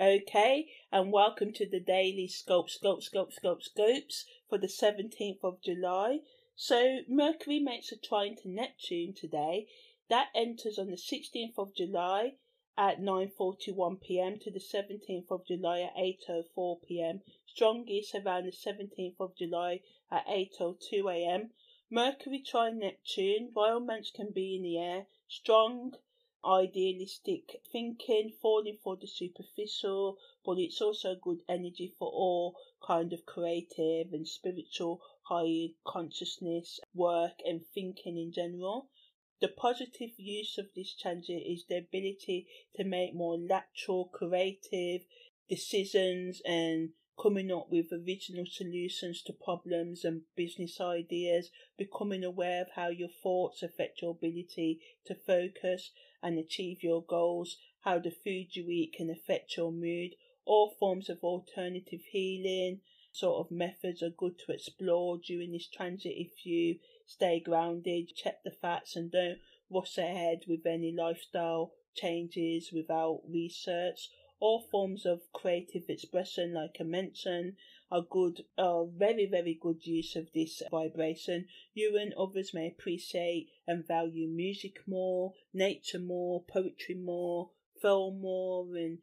Okay, 0.00 0.72
and 0.90 1.12
welcome 1.12 1.52
to 1.52 1.68
the 1.68 1.78
daily 1.78 2.26
scope, 2.26 2.68
scope, 2.68 3.00
scope, 3.00 3.32
scope, 3.32 3.62
scopes 3.62 4.24
for 4.48 4.58
the 4.58 4.66
17th 4.66 5.38
of 5.44 5.62
July. 5.62 6.18
So, 6.56 7.02
Mercury 7.06 7.60
makes 7.60 7.92
a 7.92 7.96
trine 7.96 8.34
to 8.42 8.48
Neptune 8.48 9.14
today. 9.14 9.68
That 10.08 10.30
enters 10.34 10.80
on 10.80 10.90
the 10.90 10.96
16th 10.96 11.56
of 11.58 11.76
July 11.76 12.34
at 12.76 13.00
9:41 13.00 14.00
p.m. 14.00 14.40
to 14.40 14.50
the 14.50 14.58
17th 14.58 15.30
of 15.30 15.46
July 15.46 15.82
at 15.82 15.94
8:04 15.94 16.82
p.m. 16.82 17.22
Strongest 17.46 18.16
around 18.16 18.46
the 18.46 18.50
17th 18.50 19.20
of 19.20 19.36
July 19.36 19.80
at 20.10 20.26
8:02 20.26 21.08
a.m. 21.08 21.52
Mercury 21.88 22.40
trine 22.40 22.80
Neptune. 22.80 23.52
Romance 23.54 24.10
can 24.10 24.32
be 24.32 24.56
in 24.56 24.62
the 24.64 24.76
air. 24.76 25.06
Strong 25.28 25.94
idealistic 26.46 27.60
thinking, 27.72 28.32
falling 28.40 28.78
for 28.82 28.96
the 28.96 29.06
superficial, 29.06 30.18
but 30.44 30.58
it's 30.58 30.80
also 30.80 31.14
good 31.14 31.42
energy 31.48 31.94
for 31.98 32.08
all 32.08 32.56
kind 32.86 33.12
of 33.12 33.24
creative 33.26 34.12
and 34.12 34.28
spiritual 34.28 35.00
high 35.22 35.68
consciousness 35.86 36.80
work 36.94 37.40
and 37.46 37.66
thinking 37.66 38.18
in 38.18 38.32
general. 38.32 38.88
The 39.40 39.48
positive 39.48 40.18
use 40.18 40.58
of 40.58 40.66
this 40.74 40.94
transit 40.94 41.42
is 41.46 41.64
the 41.68 41.78
ability 41.78 42.46
to 42.76 42.84
make 42.84 43.14
more 43.14 43.38
natural, 43.38 44.06
creative 44.06 45.06
decisions 45.48 46.40
and 46.44 46.90
coming 47.20 47.50
up 47.50 47.68
with 47.70 47.92
original 47.92 48.44
solutions 48.46 49.22
to 49.22 49.32
problems 49.32 50.04
and 50.04 50.22
business 50.36 50.80
ideas, 50.80 51.50
becoming 51.78 52.24
aware 52.24 52.62
of 52.62 52.68
how 52.74 52.88
your 52.88 53.08
thoughts 53.08 53.62
affect 53.62 54.02
your 54.02 54.10
ability 54.10 54.80
to 55.06 55.14
focus 55.14 55.90
and 56.22 56.38
achieve 56.38 56.82
your 56.82 57.02
goals, 57.02 57.56
how 57.80 57.98
the 57.98 58.10
food 58.10 58.48
you 58.56 58.68
eat 58.68 58.94
can 58.96 59.10
affect 59.10 59.56
your 59.56 59.70
mood, 59.70 60.10
all 60.44 60.74
forms 60.78 61.08
of 61.08 61.22
alternative 61.22 62.00
healing. 62.10 62.80
Sort 63.12 63.46
of 63.46 63.52
methods 63.52 64.02
are 64.02 64.10
good 64.10 64.38
to 64.40 64.52
explore 64.52 65.18
during 65.18 65.52
this 65.52 65.68
transit 65.68 66.14
if 66.16 66.44
you 66.44 66.78
stay 67.06 67.38
grounded, 67.38 68.10
check 68.16 68.42
the 68.42 68.50
facts 68.50 68.96
and 68.96 69.12
don't 69.12 69.38
rush 69.70 69.98
ahead 69.98 70.40
with 70.48 70.66
any 70.66 70.92
lifestyle 70.92 71.72
changes 71.94 72.70
without 72.72 73.20
research 73.28 74.08
all 74.44 74.60
forms 74.60 75.06
of 75.06 75.32
creative 75.32 75.88
expression, 75.88 76.52
like 76.52 76.76
I 76.78 76.84
mentioned, 76.84 77.54
are 77.90 78.02
good, 78.02 78.44
are 78.58 78.84
very, 78.84 79.24
very 79.24 79.58
good 79.58 79.86
use 79.86 80.16
of 80.16 80.28
this 80.34 80.62
vibration. 80.70 81.46
You 81.72 81.96
and 81.96 82.12
others 82.12 82.52
may 82.52 82.66
appreciate 82.66 83.48
and 83.66 83.88
value 83.88 84.28
music 84.28 84.86
more, 84.86 85.32
nature 85.54 85.98
more, 85.98 86.44
poetry 86.44 86.94
more, 86.94 87.52
film 87.80 88.20
more, 88.20 88.66
and 88.76 88.98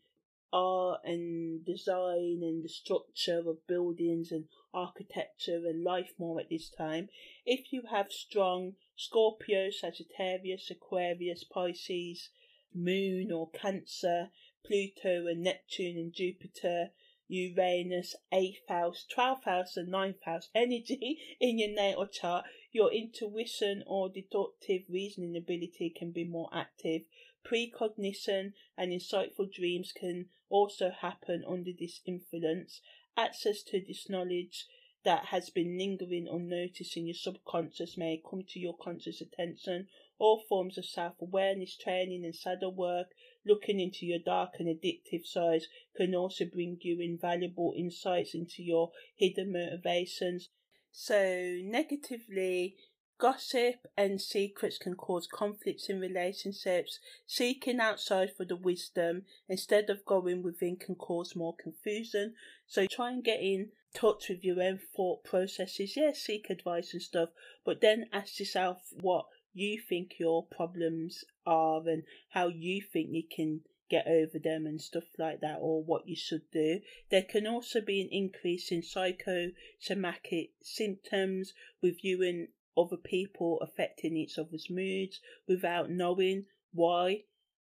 art 0.54 1.02
and 1.06 1.66
design 1.66 2.42
and 2.44 2.64
the 2.64 2.70
structure 2.70 3.42
of 3.48 3.66
buildings 3.66 4.32
and 4.32 4.46
architecture 4.76 5.64
and 5.66 5.84
life 5.84 6.14
more 6.20 6.40
at 6.40 6.52
this 6.52 6.70
time. 6.70 7.10
If 7.48 7.74
you 7.74 7.82
have 7.90 8.12
strong 8.12 8.74
Scorpio, 8.96 9.72
Sagittarius, 9.72 10.70
Aquarius, 10.70 11.44
Pisces, 11.46 12.30
Moon 12.76 13.32
or 13.32 13.50
Cancer, 13.50 14.30
Pluto 14.64 15.28
and 15.28 15.42
Neptune 15.42 15.98
and 15.98 16.14
Jupiter, 16.14 16.92
Uranus, 17.28 18.16
8th 18.34 18.68
house, 18.68 19.06
12th 19.16 19.46
house, 19.46 19.78
and 19.78 19.88
9th 19.88 20.22
house 20.24 20.50
energy 20.56 21.20
in 21.40 21.58
your 21.58 21.70
natal 21.70 22.08
chart, 22.08 22.46
your 22.72 22.92
intuition 22.92 23.84
or 23.88 24.10
deductive 24.10 24.84
reasoning 24.90 25.38
ability 25.38 25.90
can 25.90 26.12
be 26.12 26.24
more 26.24 26.50
active. 26.54 27.04
Precognition 27.44 28.54
and 28.78 28.92
insightful 28.92 29.52
dreams 29.52 29.92
can 29.92 30.30
also 30.50 30.92
happen 30.92 31.44
under 31.48 31.72
this 31.72 32.02
influence. 32.06 32.82
Access 33.18 33.64
to 33.64 33.80
this 33.80 34.10
knowledge 34.10 34.68
that 35.04 35.26
has 35.26 35.50
been 35.50 35.78
lingering 35.78 36.28
unnoticed 36.28 36.96
in 36.98 37.08
your 37.08 37.16
subconscious 37.16 37.98
may 37.98 38.22
come 38.30 38.44
to 38.50 38.60
your 38.60 38.78
conscious 38.78 39.22
attention. 39.22 39.88
All 40.20 40.44
forms 40.48 40.78
of 40.78 40.86
self 40.86 41.22
awareness 41.22 41.76
training 41.76 42.26
and 42.26 42.36
shadow 42.36 42.70
work 42.70 43.08
Looking 43.44 43.80
into 43.80 44.06
your 44.06 44.20
dark 44.20 44.60
and 44.60 44.68
addictive 44.70 45.26
sides 45.26 45.68
can 45.96 46.14
also 46.14 46.46
bring 46.46 46.78
you 46.82 47.00
invaluable 47.02 47.74
insights 47.76 48.36
into 48.36 48.62
your 48.62 48.92
hidden 49.16 49.52
motivations. 49.52 50.50
So, 50.92 51.58
negatively, 51.64 52.78
gossip 53.22 53.86
and 53.96 54.20
secrets 54.20 54.80
can 54.80 54.96
cause 54.96 55.28
conflicts 55.32 55.90
in 55.90 56.00
relationships. 56.00 57.00
Seeking 57.28 57.80
outside 57.80 58.32
for 58.36 58.46
the 58.46 58.56
wisdom 58.56 59.26
instead 59.48 59.92
of 59.92 60.04
going 60.06 60.42
within 60.42 60.76
can 60.76 60.96
cause 60.96 61.36
more 61.36 61.56
confusion. 61.56 62.34
So, 62.66 62.88
try 62.88 63.12
and 63.12 63.24
get 63.24 63.40
in 63.40 63.70
touch 63.94 64.28
with 64.28 64.44
your 64.44 64.60
own 64.64 64.80
thought 64.96 65.24
processes. 65.24 65.96
Yeah, 65.96 66.14
seek 66.14 66.50
advice 66.50 66.94
and 66.94 67.02
stuff, 67.02 67.30
but 67.64 67.80
then 67.80 68.08
ask 68.12 68.40
yourself 68.40 68.80
what 69.00 69.28
you 69.54 69.80
think 69.88 70.14
your 70.18 70.44
problems 70.48 71.24
are 71.46 71.88
and 71.88 72.04
how 72.30 72.48
you 72.48 72.82
think 72.82 73.10
you 73.12 73.24
can 73.30 73.62
get 73.88 74.08
over 74.08 74.40
them 74.42 74.66
and 74.66 74.82
stuff 74.82 75.04
like 75.20 75.42
that 75.42 75.60
or 75.62 75.84
what 75.84 76.08
you 76.08 76.16
should 76.16 76.50
do. 76.52 76.80
There 77.12 77.22
can 77.30 77.46
also 77.46 77.82
be 77.82 78.02
an 78.02 78.08
increase 78.10 78.72
in 78.72 78.82
psychosomatic 78.82 80.52
symptoms 80.64 81.54
with 81.84 82.04
you 82.04 82.24
and 82.24 82.48
other 82.78 82.98
people 82.98 83.60
affecting 83.62 84.16
each 84.16 84.38
other's 84.38 84.68
moods 84.70 85.20
without 85.48 85.90
knowing 85.90 86.46
why 86.74 87.24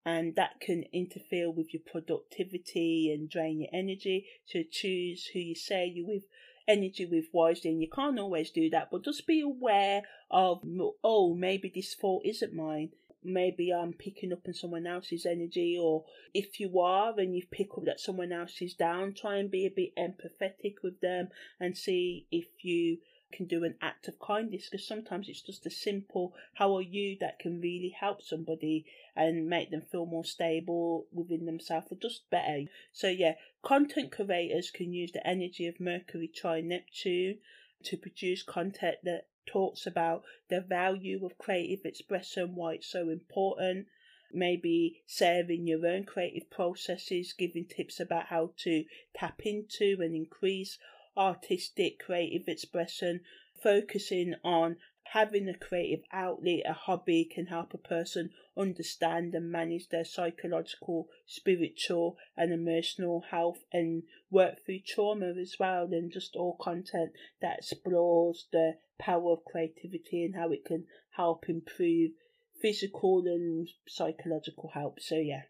and 0.07 0.37
that 0.37 0.61
can 0.61 0.85
interfere 0.93 1.51
with 1.51 1.73
your 1.73 1.83
productivity 1.91 3.11
and 3.13 3.31
drain 3.31 3.61
your 3.61 3.71
energy. 3.73 4.27
So 4.45 4.61
choose 4.71 5.27
who 5.33 5.39
you 5.39 5.55
say 5.55 5.91
you're 5.95 6.07
with 6.07 6.25
energy 6.67 7.07
with 7.07 7.27
wisely 7.33 7.71
and 7.71 7.81
you 7.81 7.89
can't 7.95 8.19
always 8.19 8.51
do 8.51 8.71
that 8.71 8.89
but 8.91 9.05
just 9.05 9.27
be 9.27 9.41
aware 9.43 10.03
of 10.31 10.63
oh 11.03 11.35
maybe 11.35 11.71
this 11.75 11.93
fault 11.93 12.23
isn't 12.25 12.55
mine 12.55 12.89
maybe 13.23 13.71
i'm 13.71 13.93
picking 13.93 14.33
up 14.33 14.41
on 14.47 14.55
someone 14.55 14.87
else's 14.87 15.27
energy 15.27 15.79
or 15.79 16.05
if 16.33 16.59
you 16.59 16.81
are 16.81 17.13
and 17.19 17.37
you 17.37 17.43
pick 17.51 17.69
up 17.77 17.85
that 17.85 18.01
someone 18.01 18.33
else 18.33 18.63
is 18.63 18.75
down 18.75 19.13
try 19.13 19.37
and 19.37 19.51
be 19.51 19.67
a 19.67 19.71
bit 19.71 19.95
empathetic 19.97 20.77
with 20.83 20.99
them 21.01 21.29
and 21.61 21.77
see 21.77 22.27
if 22.31 22.47
you 22.63 22.97
can 23.35 23.47
do 23.47 23.65
an 23.65 23.75
act 23.83 24.09
of 24.09 24.19
kindness 24.19 24.69
because 24.71 24.87
sometimes 24.87 25.29
it's 25.29 25.43
just 25.43 25.67
a 25.67 25.71
simple 25.71 26.35
how 26.55 26.75
are 26.75 26.83
you 26.83 27.17
that 27.21 27.39
can 27.39 27.61
really 27.61 27.95
help 27.99 28.23
somebody 28.23 28.87
and 29.17 29.49
make 29.49 29.71
them 29.71 29.83
feel 29.83 30.07
more 30.07 30.25
stable 30.25 31.07
within 31.13 31.47
themselves 31.47 31.87
or 31.91 31.99
just 32.01 32.29
better. 32.31 32.65
So 32.93 33.09
yeah, 33.09 33.35
content 33.63 34.13
creators 34.13 34.71
can 34.71 34.93
use 34.93 35.13
the 35.13 35.27
energy 35.27 35.67
of 35.67 35.81
Mercury 35.81 36.29
trine 36.29 36.69
Neptune 36.69 37.39
to 37.85 37.97
produce 37.97 38.43
content 38.43 38.97
that 39.05 39.27
talks 39.47 39.87
about 39.87 40.23
the 40.49 40.61
value 40.61 41.25
of 41.25 41.39
creative 41.39 41.85
expression, 41.85 42.55
why 42.55 42.75
it's 42.75 42.91
so 42.91 43.09
important, 43.09 43.87
maybe 44.33 45.03
sharing 45.07 45.67
your 45.67 45.87
own 45.87 46.05
creative 46.05 46.51
processes, 46.51 47.35
giving 47.37 47.67
tips 47.67 48.01
about 48.01 48.27
how 48.27 48.51
to 48.57 48.85
tap 49.15 49.41
into 49.45 49.99
and 50.01 50.15
increase 50.17 50.79
artistic 51.17 51.99
creative 51.99 52.49
expression, 52.49 53.21
focusing 53.63 54.35
on 54.45 54.77
having 55.13 55.49
a 55.49 55.57
creative 55.57 56.05
outlet, 56.13 56.63
a 56.67 56.73
hobby 56.73 57.25
can 57.25 57.47
help 57.47 57.73
a 57.73 57.79
person 57.79 58.31
understand 58.57 59.35
and 59.35 59.51
manage 59.51 59.89
their 59.89 60.05
psychological, 60.05 61.09
spiritual, 61.27 62.17
and 62.37 62.53
emotional 62.53 63.23
health 63.31 63.59
and 63.73 64.03
work 64.31 64.65
through 64.65 64.81
trauma 64.87 65.33
as 65.41 65.55
well, 65.61 65.85
and 65.93 66.13
just 66.13 66.35
all 66.35 66.57
content 66.61 67.13
that 67.41 67.59
explores 67.59 68.47
the 68.51 68.73
power 68.99 69.33
of 69.33 69.45
creativity 69.45 70.25
and 70.25 70.35
how 70.35 70.51
it 70.51 70.65
can 70.65 70.85
help 71.17 71.45
improve 71.49 72.11
physical 72.61 73.23
and 73.27 73.69
psychological 73.87 74.71
health. 74.75 74.97
So, 74.99 75.17
yeah. 75.17 75.43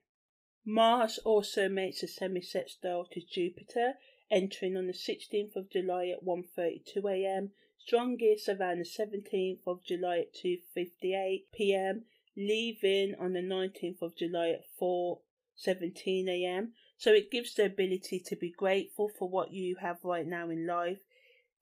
Mars 0.66 1.18
also 1.24 1.68
makes 1.68 2.02
a 2.02 2.08
semi-sextile 2.08 3.06
to 3.12 3.20
Jupiter 3.20 3.94
entering 4.30 4.76
on 4.76 4.86
the 4.86 4.92
16th 4.92 5.56
of 5.56 5.70
July 5.70 6.08
at 6.08 6.24
1:32 6.24 7.04
a.m., 7.10 7.52
strongest 7.78 8.48
around 8.48 8.78
the 8.78 8.84
17th 8.84 9.60
of 9.66 9.84
July 9.84 10.20
at 10.20 10.34
2:58 10.34 11.44
p.m., 11.52 12.04
leaving 12.36 13.14
on 13.16 13.32
the 13.32 13.40
19th 13.40 14.02
of 14.02 14.16
July 14.16 14.50
at 14.50 14.64
4:17 14.80 16.28
a.m. 16.28 16.72
So 16.96 17.12
it 17.12 17.30
gives 17.30 17.54
the 17.54 17.66
ability 17.66 18.20
to 18.20 18.36
be 18.36 18.50
grateful 18.50 19.08
for 19.08 19.28
what 19.28 19.52
you 19.52 19.76
have 19.76 20.04
right 20.04 20.26
now 20.26 20.48
in 20.48 20.66
life 20.66 21.00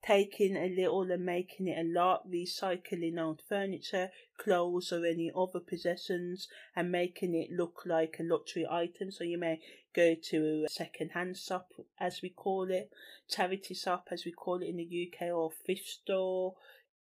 taking 0.05 0.57
a 0.57 0.67
little 0.67 1.09
and 1.11 1.25
making 1.25 1.67
it 1.67 1.77
a 1.77 1.99
lot, 1.99 2.29
recycling 2.29 3.19
old 3.19 3.41
furniture, 3.47 4.09
clothes, 4.37 4.91
or 4.91 5.05
any 5.05 5.31
other 5.35 5.59
possessions 5.59 6.47
and 6.75 6.91
making 6.91 7.33
it 7.33 7.51
look 7.51 7.83
like 7.85 8.17
a 8.19 8.23
luxury 8.23 8.67
item. 8.69 9.11
So 9.11 9.23
you 9.23 9.37
may 9.37 9.59
go 9.95 10.15
to 10.29 10.65
a 10.65 10.69
second 10.69 11.11
hand 11.11 11.37
shop, 11.37 11.71
as 11.99 12.21
we 12.21 12.29
call 12.29 12.69
it, 12.69 12.91
charity 13.29 13.73
shop, 13.73 14.07
as 14.11 14.25
we 14.25 14.31
call 14.31 14.61
it 14.61 14.67
in 14.67 14.77
the 14.77 15.11
UK, 15.11 15.29
or 15.29 15.51
thrift 15.65 15.87
store. 15.87 16.55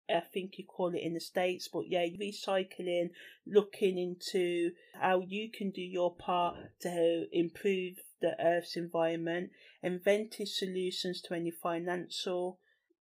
I 0.09 0.19
think 0.19 0.57
you 0.57 0.65
call 0.65 0.93
it 0.93 1.01
in 1.01 1.13
the 1.13 1.21
States, 1.21 1.69
but 1.71 1.87
yeah, 1.87 2.05
recycling, 2.19 3.11
looking 3.47 3.97
into 3.97 4.71
how 4.99 5.21
you 5.21 5.49
can 5.49 5.71
do 5.71 5.81
your 5.81 6.13
part 6.13 6.57
to 6.81 7.27
improve 7.31 7.95
the 8.21 8.35
Earth's 8.43 8.75
environment, 8.75 9.51
inventive 9.81 10.49
solutions 10.49 11.21
to 11.21 11.33
any 11.33 11.51
financial, 11.51 12.59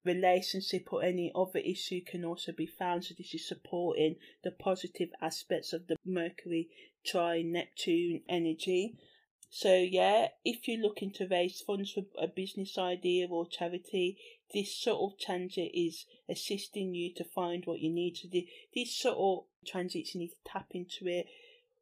relationship 0.06 0.94
or 0.94 1.04
any 1.04 1.32
other 1.36 1.60
issue 1.60 2.02
can 2.06 2.24
also 2.24 2.52
be 2.52 2.66
found. 2.68 3.04
So 3.04 3.16
this 3.18 3.34
is 3.34 3.48
supporting 3.48 4.18
the 4.44 4.52
positive 4.52 5.10
aspects 5.22 5.74
of 5.74 5.88
the 5.88 5.98
Mercury 6.06 6.70
trine 7.06 7.52
Neptune 7.52 8.22
energy. 8.30 8.96
So 9.50 9.76
yeah, 9.76 10.28
if 10.44 10.68
you're 10.68 10.82
looking 10.82 11.12
to 11.14 11.28
raise 11.28 11.62
funds 11.62 11.92
for 11.92 12.04
a 12.22 12.28
business 12.28 12.78
idea 12.78 13.28
or 13.30 13.48
charity, 13.48 14.18
this 14.54 14.86
of 14.88 15.18
transit 15.20 15.72
is 15.74 16.06
assisting 16.30 16.94
you 16.94 17.14
to 17.16 17.24
find 17.24 17.66
what 17.66 17.80
you 17.80 17.90
need 17.90 18.16
to 18.18 18.28
do. 18.28 18.42
Sort 18.86 19.18
of 19.18 19.46
transits 19.66 20.14
you 20.14 20.22
need 20.22 20.30
to 20.30 20.52
tap 20.52 20.68
into 20.72 21.08
it. 21.08 21.28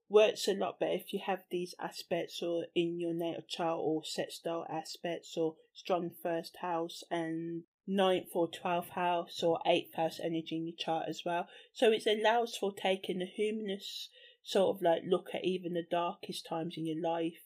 Works 0.08 0.48
a 0.48 0.54
lot 0.54 0.80
better 0.80 0.94
if 0.94 1.14
you 1.14 1.20
have 1.25 1.44
these 1.50 1.74
aspects 1.80 2.44
or 2.44 2.66
in 2.75 3.00
your 3.00 3.14
natal 3.14 3.44
chart 3.48 3.80
or 3.81 4.04
sextile 4.06 4.68
aspects 4.70 5.36
or 5.36 5.56
strong 5.74 6.12
first 6.22 6.58
house 6.58 7.04
and 7.10 7.64
ninth 7.88 8.30
or 8.34 8.50
twelfth 8.50 8.92
house 8.92 9.44
or 9.44 9.60
eighth 9.66 9.96
house 9.96 10.20
energy 10.24 10.56
in 10.56 10.68
your 10.68 10.76
chart 10.78 11.06
as 11.08 11.22
well. 11.26 11.48
So 11.74 11.92
it 11.92 12.06
allows 12.08 12.56
for 12.56 12.74
taking 12.74 13.20
the 13.20 13.26
humanist 13.26 14.10
sort 14.44 14.76
of 14.76 14.82
like 14.82 15.04
look 15.06 15.30
at 15.34 15.44
even 15.44 15.74
the 15.74 15.86
darkest 15.90 16.46
times 16.46 16.76
in 16.78 16.86
your 16.86 17.02
life 17.02 17.40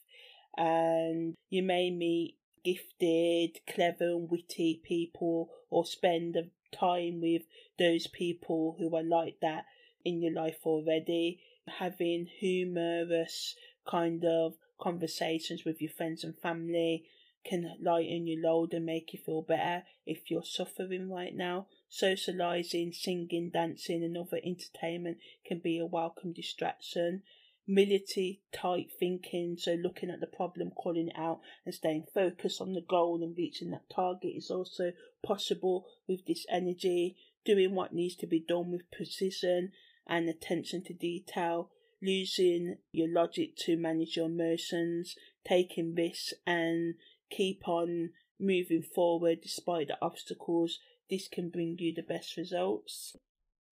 and 0.58 1.36
you 1.50 1.62
may 1.62 1.92
meet 1.92 2.36
gifted, 2.66 3.60
clever 3.68 4.10
and 4.10 4.30
witty 4.30 4.82
people 4.84 5.50
or 5.70 5.86
spend 5.86 6.36
time 6.78 7.22
with 7.22 7.44
those 7.80 8.08
people 8.08 8.76
who 8.80 8.94
are 8.96 9.04
like 9.04 9.36
that 9.42 9.66
in 10.04 10.22
your 10.22 10.34
life 10.34 10.58
already. 10.66 11.40
Having 11.80 12.28
humorous 12.40 13.56
kind 13.88 14.24
of 14.26 14.54
conversations 14.80 15.66
with 15.66 15.82
your 15.82 15.92
friends 15.92 16.24
and 16.24 16.38
family 16.40 17.06
can 17.48 17.76
lighten 17.82 18.28
your 18.28 18.42
load 18.42 18.74
and 18.74 18.86
make 18.86 19.14
you 19.14 19.20
feel 19.26 19.42
better 19.42 19.84
if 20.06 20.30
you're 20.30 20.44
suffering 20.44 21.10
right 21.10 21.36
now. 21.36 21.68
Socializing, 21.90 22.92
singing, 22.92 23.50
dancing, 23.54 24.04
and 24.04 24.18
other 24.18 24.40
entertainment 24.44 25.18
can 25.46 25.60
be 25.60 25.80
a 25.80 25.86
welcome 25.86 26.34
distraction. 26.34 27.24
Military 27.68 28.42
type 28.54 28.88
thinking, 28.98 29.58
so 29.58 29.74
looking 29.74 30.10
at 30.10 30.20
the 30.20 30.28
problem, 30.28 30.72
calling 30.72 31.10
it 31.10 31.18
out, 31.18 31.40
and 31.66 31.74
staying 31.74 32.06
focused 32.14 32.62
on 32.62 32.74
the 32.74 32.82
goal 32.82 33.22
and 33.22 33.38
reaching 33.38 33.72
that 33.72 33.90
target 33.94 34.34
is 34.36 34.50
also 34.50 34.92
possible 35.26 35.86
with 36.08 36.26
this 36.26 36.46
energy. 36.50 37.16
Doing 37.46 37.76
what 37.76 37.94
needs 37.94 38.16
to 38.18 38.28
be 38.28 38.40
done 38.40 38.72
with 38.72 38.92
precision 38.92 39.72
and 40.08 40.30
attention 40.30 40.84
to 40.86 40.94
detail 40.94 41.70
losing 42.02 42.78
your 42.92 43.12
logic 43.12 43.56
to 43.56 43.78
manage 43.78 44.18
your 44.18 44.28
emotions, 44.28 45.16
taking 45.48 45.96
risks, 45.96 46.34
and 46.46 46.96
keep 47.30 47.68
on 47.68 48.12
moving 48.40 48.84
forward 48.84 49.42
despite 49.42 49.88
the 49.88 49.98
obstacles. 50.02 50.80
This 51.10 51.28
can 51.28 51.50
bring 51.50 51.78
you 51.80 51.94
the 51.94 52.04
best 52.04 52.38
results. 52.38 53.16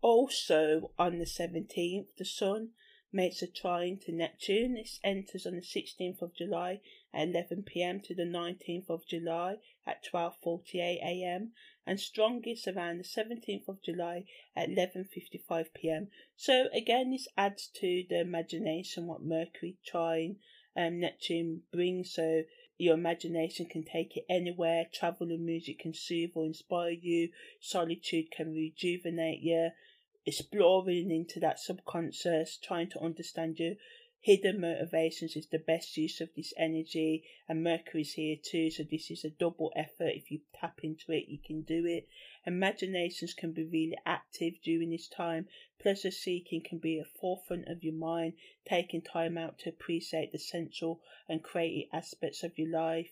Also, 0.02 0.92
on 0.98 1.20
the 1.20 1.26
17th, 1.26 2.08
the 2.18 2.26
Sun 2.26 2.70
makes 3.12 3.42
a 3.42 3.48
trine 3.48 3.98
to 3.98 4.12
Neptune. 4.12 4.74
This 4.74 5.00
enters 5.04 5.46
on 5.46 5.56
the 5.56 5.62
16th 5.62 6.22
of 6.22 6.36
July 6.36 6.82
at 7.14 7.30
11 7.30 7.64
pm 7.64 8.02
to 8.02 8.14
the 8.14 8.26
19th 8.26 8.90
of 8.90 9.08
July 9.08 9.56
at 9.88 10.04
12:48 10.04 11.00
am, 11.02 11.54
and 11.88 12.00
strongest 12.00 12.68
around 12.68 12.98
the 12.98 13.04
17th 13.04 13.70
of 13.70 13.82
July 13.82 14.26
at 14.56 14.70
11:55 14.70 15.74
pm. 15.74 16.10
So 16.36 16.68
again, 16.74 17.12
this 17.12 17.28
adds 17.38 17.68
to 17.76 18.06
the 18.10 18.20
imagination 18.20 19.08
what 19.08 19.22
Mercury 19.22 19.78
trine 19.86 20.40
um, 20.76 21.00
Neptune 21.00 21.64
brings. 21.72 22.14
So 22.14 22.44
your 22.78 22.96
imagination 22.96 23.66
can 23.66 23.84
take 23.84 24.18
it 24.18 24.26
anywhere. 24.30 24.86
Travel 24.94 25.30
and 25.30 25.46
music 25.46 25.80
can 25.80 25.94
soothe 25.94 26.32
or 26.36 26.46
inspire 26.46 26.92
you. 26.92 27.30
Solitude 27.62 28.32
can 28.36 28.54
rejuvenate 28.54 29.42
you. 29.42 29.70
Exploring 30.26 31.12
into 31.12 31.40
that 31.40 31.60
subconscious, 31.60 32.58
trying 32.58 32.90
to 32.90 33.00
understand 33.00 33.60
your 33.60 33.76
hidden 34.26 34.60
motivations 34.60 35.36
is 35.36 35.46
the 35.52 35.60
best 35.60 35.96
use 35.96 36.20
of 36.20 36.28
this 36.36 36.52
energy. 36.58 37.24
And 37.48 37.64
Mercury's 37.64 38.14
here 38.14 38.38
too, 38.44 38.72
so 38.72 38.82
this 38.82 39.12
is 39.12 39.24
a 39.24 39.30
double 39.30 39.72
effort. 39.76 40.14
If 40.16 40.32
you 40.32 40.40
tap 40.60 40.80
into 40.82 41.12
it, 41.12 41.26
you 41.28 41.38
can 41.38 41.62
do 41.62 41.86
it. 41.86 42.08
Imaginations 42.44 43.36
can 43.36 43.52
be 43.52 43.64
really 43.64 43.96
active 44.04 44.56
during 44.64 44.90
this 44.90 45.08
time. 45.08 45.46
Pleasure 45.80 46.10
seeking 46.10 46.64
can 46.68 46.80
be 46.80 46.98
a 46.98 47.06
forefront 47.22 47.68
of 47.68 47.84
your 47.84 47.94
mind, 47.94 48.34
taking 48.68 49.04
time 49.04 49.38
out 49.38 49.60
to 49.60 49.70
appreciate 49.70 50.32
the 50.32 50.40
sensual 50.40 51.02
and 51.30 51.44
creative 51.44 51.90
aspects 51.94 52.42
of 52.42 52.58
your 52.58 52.72
life. 52.72 53.12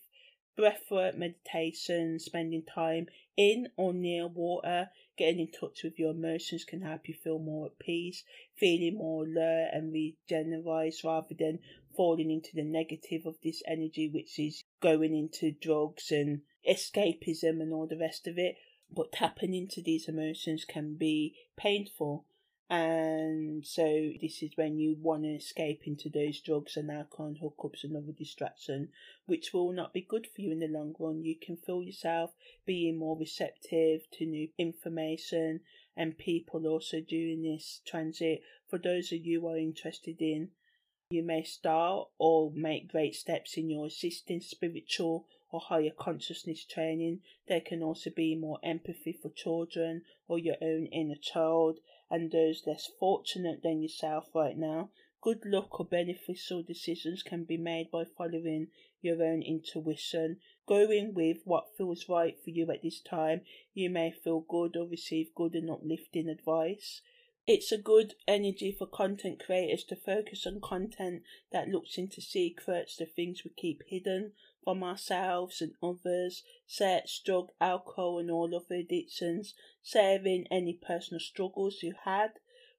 Breathwork, 0.56 1.16
meditation, 1.16 2.18
spending 2.18 2.62
time 2.62 3.06
in 3.36 3.68
or 3.76 3.92
near 3.92 4.26
water, 4.26 4.90
getting 5.16 5.40
in 5.40 5.50
touch 5.50 5.82
with 5.82 5.98
your 5.98 6.12
emotions 6.12 6.64
can 6.64 6.82
help 6.82 7.08
you 7.08 7.14
feel 7.14 7.38
more 7.38 7.66
at 7.66 7.78
peace, 7.78 8.24
feeling 8.56 8.98
more 8.98 9.24
alert 9.24 9.70
and 9.72 9.92
regenerate 9.92 11.02
rather 11.02 11.34
than 11.34 11.58
falling 11.96 12.30
into 12.30 12.50
the 12.54 12.62
negative 12.62 13.26
of 13.26 13.36
this 13.42 13.62
energy, 13.66 14.08
which 14.08 14.38
is 14.38 14.62
going 14.80 15.14
into 15.14 15.50
drugs 15.50 16.10
and 16.10 16.42
escapism 16.68 17.60
and 17.60 17.72
all 17.72 17.86
the 17.86 17.98
rest 17.98 18.26
of 18.26 18.38
it 18.38 18.56
but 18.94 19.12
tapping 19.12 19.54
into 19.54 19.82
these 19.82 20.08
emotions 20.08 20.64
can 20.64 20.94
be 20.94 21.34
painful. 21.56 22.26
And 22.70 23.64
so, 23.66 24.12
this 24.22 24.42
is 24.42 24.56
when 24.56 24.78
you 24.78 24.96
want 24.98 25.24
to 25.24 25.34
escape 25.34 25.82
into 25.86 26.08
those 26.08 26.40
drugs 26.40 26.78
and 26.78 26.90
alcohol 26.90 27.34
hookups 27.40 27.84
and 27.84 27.94
other 27.94 28.12
distraction, 28.12 28.88
which 29.26 29.52
will 29.52 29.70
not 29.72 29.92
be 29.92 30.00
good 30.00 30.26
for 30.26 30.40
you 30.40 30.50
in 30.50 30.60
the 30.60 30.68
long 30.68 30.94
run. 30.98 31.22
You 31.22 31.36
can 31.36 31.58
feel 31.58 31.82
yourself 31.82 32.30
being 32.64 32.96
more 32.96 33.18
receptive 33.18 34.10
to 34.12 34.24
new 34.24 34.48
information 34.56 35.60
and 35.94 36.16
people 36.16 36.66
also 36.66 37.00
during 37.00 37.42
this 37.42 37.82
transit. 37.84 38.42
For 38.66 38.78
those 38.78 39.12
of 39.12 39.26
you 39.26 39.42
who 39.42 39.48
are 39.48 39.58
interested 39.58 40.22
in, 40.22 40.48
you 41.10 41.22
may 41.22 41.42
start 41.42 42.08
or 42.18 42.50
make 42.50 42.88
great 42.88 43.14
steps 43.14 43.58
in 43.58 43.68
your 43.68 43.86
existing 43.86 44.40
spiritual 44.40 45.26
or 45.50 45.60
higher 45.60 45.90
consciousness 45.90 46.64
training. 46.64 47.20
There 47.46 47.60
can 47.60 47.82
also 47.82 48.08
be 48.08 48.34
more 48.34 48.58
empathy 48.62 49.12
for 49.12 49.28
children 49.28 50.02
or 50.26 50.38
your 50.38 50.56
own 50.62 50.86
inner 50.86 51.14
child 51.14 51.78
and 52.10 52.30
those 52.30 52.62
less 52.66 52.90
fortunate 52.98 53.62
than 53.62 53.82
yourself 53.82 54.34
right 54.34 54.56
now. 54.56 54.90
Good 55.20 55.44
luck 55.46 55.80
or 55.80 55.86
beneficial 55.86 56.62
decisions 56.62 57.22
can 57.22 57.44
be 57.44 57.56
made 57.56 57.90
by 57.90 58.04
following 58.04 58.68
your 59.00 59.22
own 59.22 59.42
intuition, 59.42 60.38
going 60.66 61.14
with 61.14 61.38
what 61.44 61.76
feels 61.76 62.08
right 62.08 62.36
for 62.42 62.50
you 62.50 62.70
at 62.70 62.82
this 62.82 63.00
time. 63.00 63.40
You 63.72 63.88
may 63.88 64.10
feel 64.10 64.40
good 64.40 64.76
or 64.76 64.86
receive 64.86 65.34
good 65.34 65.54
and 65.54 65.70
uplifting 65.70 66.28
advice. 66.28 67.00
It's 67.46 67.72
a 67.72 67.78
good 67.78 68.14
energy 68.26 68.72
for 68.72 68.86
content 68.86 69.42
creators 69.44 69.84
to 69.84 69.96
focus 69.96 70.46
on 70.46 70.60
content 70.62 71.22
that 71.52 71.68
looks 71.68 71.98
into 71.98 72.20
secrets, 72.20 72.96
the 72.96 73.06
things 73.06 73.44
we 73.44 73.50
keep 73.56 73.82
hidden 73.86 74.32
from 74.64 74.82
ourselves 74.82 75.60
and 75.60 75.74
others, 75.82 76.42
sex, 76.66 77.20
drug, 77.24 77.50
alcohol, 77.60 78.18
and 78.18 78.30
all 78.30 78.54
other 78.54 78.76
addictions, 78.76 79.54
sharing 79.82 80.46
any 80.50 80.72
personal 80.72 81.20
struggles 81.20 81.82
you 81.82 81.94
had 82.04 82.30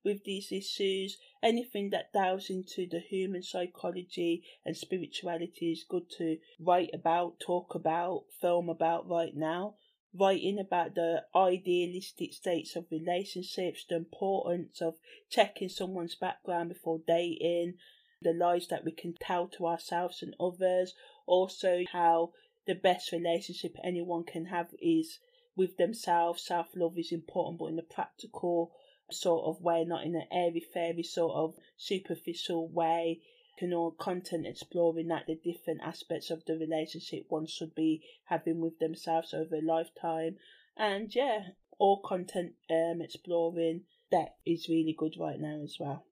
with 0.03 0.23
these 0.23 0.51
issues. 0.51 1.17
Anything 1.41 1.91
that 1.91 2.11
delves 2.11 2.49
into 2.49 2.87
the 2.89 2.99
human 2.99 3.43
psychology 3.43 4.43
and 4.65 4.75
spirituality 4.75 5.71
is 5.71 5.85
good 5.87 6.09
to 6.17 6.37
write 6.59 6.89
about, 6.93 7.39
talk 7.39 7.75
about, 7.75 8.25
film 8.41 8.69
about 8.69 9.07
right 9.07 9.35
now 9.35 9.75
writing 10.17 10.59
about 10.59 10.95
the 10.95 11.23
idealistic 11.35 12.33
states 12.33 12.75
of 12.75 12.85
relationships, 12.91 13.85
the 13.89 13.95
importance 13.95 14.81
of 14.81 14.95
checking 15.29 15.69
someone's 15.69 16.15
background 16.15 16.69
before 16.69 16.99
dating, 17.05 17.73
the 18.21 18.33
lies 18.33 18.67
that 18.67 18.85
we 18.85 18.91
can 18.91 19.13
tell 19.19 19.47
to 19.47 19.67
ourselves 19.67 20.21
and 20.21 20.33
others, 20.39 20.93
also 21.25 21.83
how 21.91 22.31
the 22.65 22.75
best 22.75 23.11
relationship 23.11 23.75
anyone 23.83 24.23
can 24.23 24.45
have 24.45 24.73
is 24.79 25.19
with 25.55 25.77
themselves. 25.77 26.43
Self 26.43 26.75
love 26.75 26.97
is 26.97 27.11
important, 27.11 27.59
but 27.59 27.67
in 27.67 27.79
a 27.79 27.83
practical 27.83 28.71
sort 29.11 29.45
of 29.45 29.61
way, 29.61 29.83
not 29.85 30.03
in 30.03 30.15
an 30.15 30.27
airy 30.31 30.59
fairy 30.59 31.03
sort 31.03 31.35
of 31.35 31.55
superficial 31.77 32.67
way 32.67 33.21
can 33.57 33.73
all 33.73 33.91
content 33.91 34.45
exploring 34.45 35.07
that 35.07 35.27
the 35.27 35.35
different 35.35 35.81
aspects 35.81 36.29
of 36.29 36.43
the 36.45 36.57
relationship 36.57 37.25
one 37.29 37.45
should 37.45 37.73
be 37.73 38.03
having 38.25 38.59
with 38.59 38.77
themselves 38.79 39.33
over 39.33 39.55
a 39.55 39.61
lifetime. 39.61 40.35
And 40.75 41.13
yeah, 41.15 41.49
all 41.77 42.01
content 42.01 42.53
um 42.69 43.01
exploring 43.01 43.83
that 44.11 44.35
is 44.45 44.69
really 44.69 44.95
good 44.97 45.15
right 45.19 45.39
now 45.39 45.61
as 45.63 45.77
well. 45.79 46.05